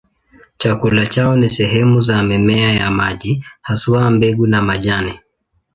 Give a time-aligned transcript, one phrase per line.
[0.57, 5.19] Chakula chao ni sehemu za mimea ya maji, haswa mbegu na majani.